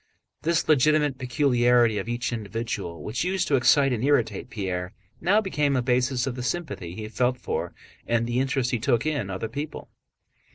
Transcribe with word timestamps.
This 0.41 0.67
legitimate 0.67 1.19
peculiarity 1.19 1.99
of 1.99 2.09
each 2.09 2.33
individual 2.33 3.03
which 3.03 3.23
used 3.23 3.47
to 3.49 3.55
excite 3.55 3.93
and 3.93 4.03
irritate 4.03 4.49
Pierre 4.49 4.93
now 5.19 5.41
became 5.41 5.75
a 5.75 5.81
basis 5.83 6.25
of 6.25 6.33
the 6.35 6.41
sympathy 6.41 6.95
he 6.95 7.07
felt 7.07 7.37
for, 7.37 7.71
and 8.07 8.25
the 8.25 8.39
interest 8.39 8.71
he 8.71 8.79
took 8.79 9.05
in, 9.05 9.29
other 9.29 9.47
people. 9.47 9.91